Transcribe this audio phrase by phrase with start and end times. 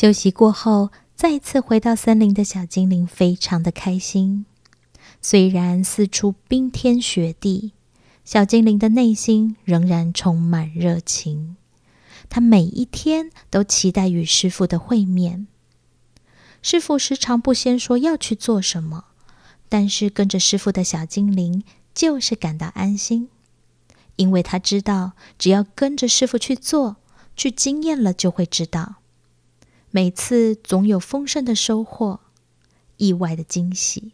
[0.00, 4.46] 休息过后，再次回到森林的小精灵非常的开心。
[5.20, 7.72] 虽然四处冰天雪地，
[8.24, 11.56] 小精灵的内心仍然充满热情。
[12.30, 15.46] 他每一天都期待与师傅的会面。
[16.62, 19.04] 师傅时常不先说要去做什么，
[19.68, 23.28] 但是跟着师傅的小精灵就是感到安心，
[24.16, 26.96] 因为他知道，只要跟着师傅去做，
[27.36, 28.94] 去经验了就会知道。
[29.92, 32.20] 每次总有丰盛的收获，
[32.96, 34.12] 意外的惊喜。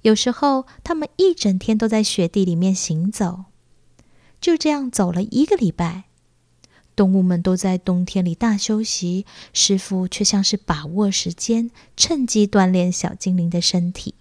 [0.00, 3.44] 有时候他们一整天都在雪地里面行走，
[4.40, 6.04] 就这样走了一个礼拜。
[6.96, 14.16] 动物们都在冬天里大休息，师傅却像是把握时间，趁机锻炼小精灵的身体。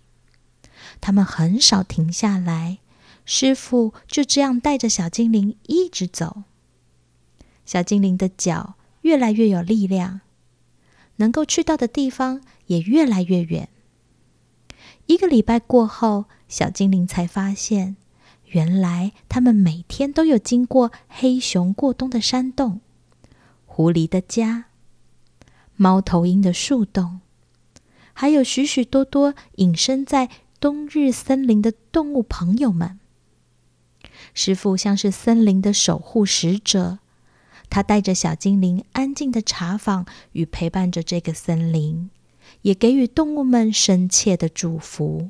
[1.02, 2.78] 他们很少停下来，
[3.26, 6.44] 师傅就这样带着小精灵一直走。
[7.66, 8.76] 小精灵的脚。
[9.02, 10.22] 越来越有力量，
[11.18, 13.70] 能够去到的地方也越来越远。
[15.08, 17.98] 一个礼拜过后，小精灵才发现，
[18.46, 22.82] 原来他们每天都有经过黑熊过冬的山洞、
[23.66, 24.66] 狐狸的家、
[25.76, 27.20] 猫头鹰的树洞，
[28.14, 30.30] 还有许许多多隐身在
[30.60, 33.00] 冬日森林的动物朋友们。
[34.34, 37.00] 师傅像是森林的守护使者。
[37.72, 42.09] 他带着小精灵安静的查访与陪伴着这个森林，
[42.64, 45.30] 也给予动物们深切的祝福。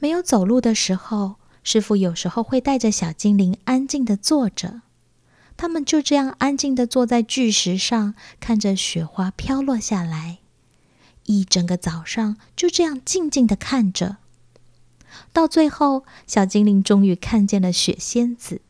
[0.00, 4.82] 没有走路的时候，师傅有时候会带着小精灵安静的坐着，
[5.56, 10.38] 他们就这样安静的坐在巨石上，看着雪花飘落下来，
[11.26, 14.16] 一整个早上就这样静静的看着。
[15.32, 18.60] 到最后，小精灵终于看见了雪仙子。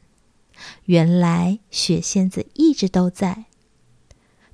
[0.85, 3.47] 原来雪仙子一直都在，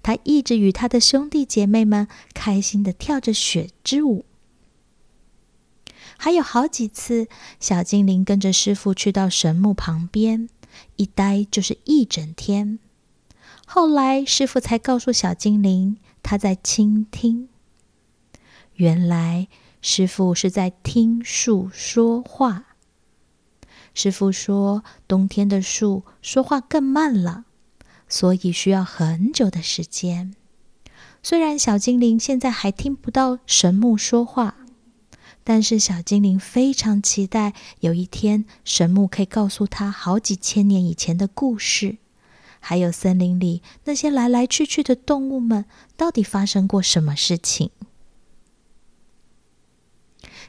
[0.03, 4.25] 她一直与她的兄弟姐妹们开心的跳着雪之舞。
[6.19, 7.27] 还有好几次，
[7.59, 10.49] 小精灵跟着师傅去到神木旁边，
[10.97, 12.79] 一待就是一整天。
[13.67, 17.49] 后来师傅才告诉小精灵，他在倾听。
[18.75, 19.49] 原来
[19.81, 22.72] 师傅是在听树说话。
[23.95, 27.45] 师傅说：“冬天的树说话更慢了，
[28.09, 30.35] 所以需要很久的时间。
[31.23, 34.57] 虽然小精灵现在还听不到神木说话，
[35.45, 41.99] 但是小精灵非常期待有一天神木可以告诉他好几千年以前的故事，
[42.61, 45.67] 还有森林里那些来来去去的动物们
[45.97, 47.71] 到底发生过什么事情。”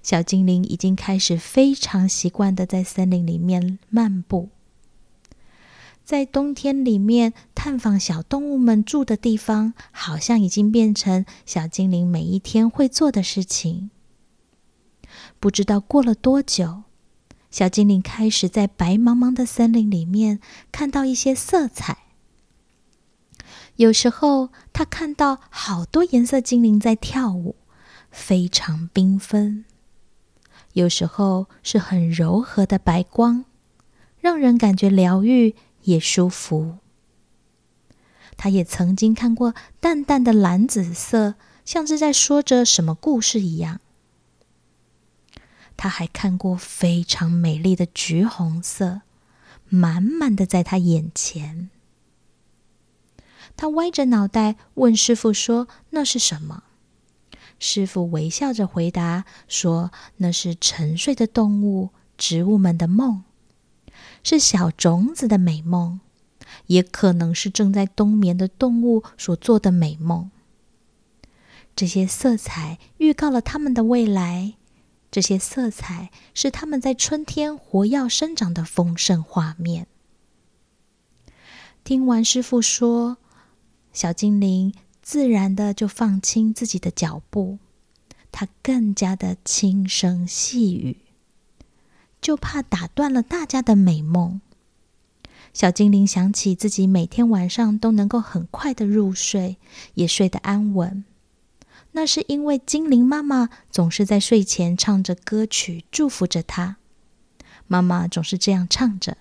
[0.03, 4.50] 小精灵已经开始非常习惯的在森林里面漫步，
[6.03, 13.90] 在冬天里面探访小动物们住的地方，好像已经变成小精灵每一天会做的事情。
[15.40, 16.84] 不知道过了多久，
[17.50, 22.00] 小精灵开始在白茫茫的森林里面看到一些色彩。
[23.78, 27.56] 有时候，他看到好多颜色精灵在跳舞，
[28.12, 29.63] 非常缤纷。
[30.74, 33.46] 有时候是很柔和的白光，
[34.20, 36.78] 让人感觉疗愈也舒服。
[38.36, 43.80] 他也曾经看过淡淡的蓝紫色，像是在说着什么故事一样。
[45.78, 49.02] 他还看过非常美丽的橘红色，
[49.70, 51.70] 满满的在他眼前。
[53.56, 56.64] 他歪着脑袋问师傅说：“那是什么？”
[57.66, 63.24] 师傅微笑着回答说：“那是沉睡的动物、植物们的梦，
[64.21, 66.01] 是小种子的美梦，
[66.68, 70.30] 也可能是正在冬眠的动物所做的美梦。
[71.74, 74.56] 这些色彩预告了他们的未来，
[75.09, 79.88] 这些色彩是他们在春天活跃生长的丰盛画面。”
[81.86, 83.16] 听完师傅说，
[83.94, 84.74] 小精灵。
[85.04, 87.60] 自然的就放轻自己的脚步，
[88.32, 90.98] 他更加的轻声细语，
[92.22, 94.40] 就怕打断了大家的美梦。
[95.54, 99.58] 小精灵想起自己每天晚上都能够很快的入睡，
[99.96, 101.04] 也睡得安稳，
[101.92, 106.78] 那是因为精灵妈妈总是在睡前唱着歌曲祝福着他。
[107.68, 109.18] 妈妈总是这样唱着。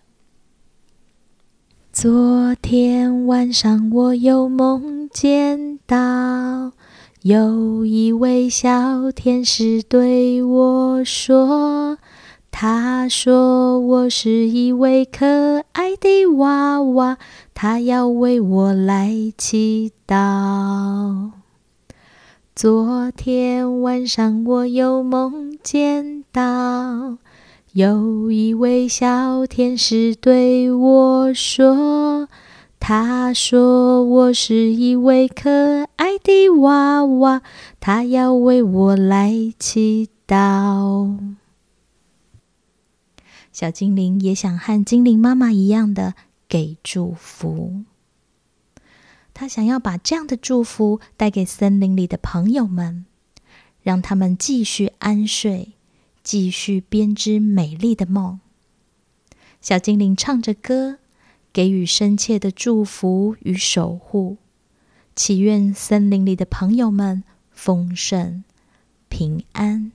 [1.93, 6.73] 昨天晚上，我又梦见到
[7.23, 11.99] 有一位小天使对我说
[12.51, 17.19] ：“他说我是一位可爱的娃娃，
[17.55, 21.31] 他要为我来祈祷。
[22.55, 27.17] 昨天晚上我又梦见到
[27.73, 32.29] 有一位小天使对我说。
[32.85, 37.41] 他说：“我是一位可爱的娃娃，
[37.79, 41.17] 他要为我来祈祷。”
[43.53, 46.15] 小精灵也想和精灵妈妈一样的
[46.49, 47.85] 给祝福。
[49.33, 53.07] 他想要把这样的祝福带给森林里的朋友们，
[53.81, 55.75] 让他们继续安睡，
[56.25, 58.41] 继续编织美丽的梦。
[59.61, 60.99] 小精灵唱着歌。
[61.53, 64.39] 给予深切的祝福与守护，
[65.15, 68.43] 祈愿森林里的朋友们丰盛
[69.09, 69.93] 平安。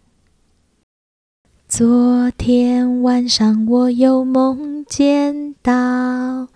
[1.67, 6.47] 昨天晚上，我又梦见到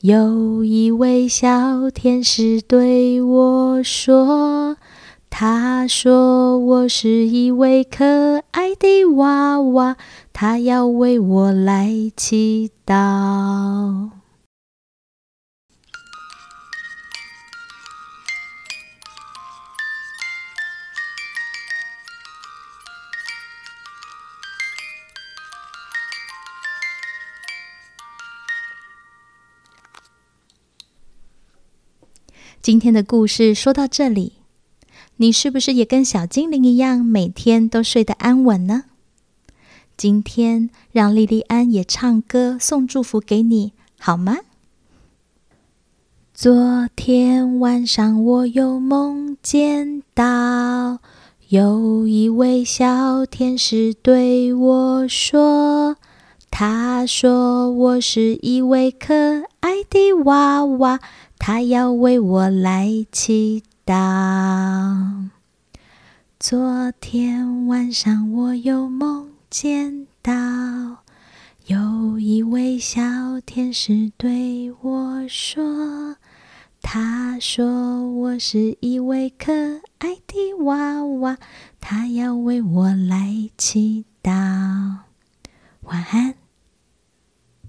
[0.00, 4.76] 有一位小天使对我说
[5.28, 9.96] ：“他说我是一位可爱的娃娃，
[10.32, 14.10] 他要为我来祈祷。”
[32.62, 34.34] 今天的故事说到这里，
[35.16, 38.84] 你是不是也跟小精灵一样，每天都睡得安稳呢？
[39.96, 44.36] 今天让莉莉安也唱歌送祝福给你，好吗？
[46.34, 50.98] 昨天晚上我又梦见到
[51.48, 55.96] 有一位小天使对我说，
[56.50, 59.14] 他说我是一位可
[59.60, 61.00] 爱的娃娃。
[61.42, 65.30] 他要为我来祈祷。
[66.38, 70.32] 昨天晚上我又梦见到
[71.64, 73.00] 有一位小
[73.40, 76.16] 天使对我说
[76.82, 79.50] ：“他说我是一位可
[79.96, 81.38] 爱的娃娃，
[81.80, 84.30] 他要为我来祈祷。”
[85.84, 86.39] 晚安。